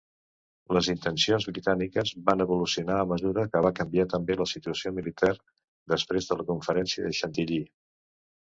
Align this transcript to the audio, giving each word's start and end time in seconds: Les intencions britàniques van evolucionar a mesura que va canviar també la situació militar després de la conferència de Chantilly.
Les 0.77 0.87
intencions 0.93 1.43
britàniques 1.49 2.13
van 2.29 2.41
evolucionar 2.45 2.95
a 3.01 3.05
mesura 3.13 3.45
que 3.53 3.63
va 3.67 3.73
canviar 3.81 4.07
també 4.15 4.39
la 4.41 4.49
situació 4.55 4.95
militar 4.97 5.31
després 5.97 6.33
de 6.33 6.41
la 6.43 6.49
conferència 6.51 7.09
de 7.09 7.17
Chantilly. 7.23 7.63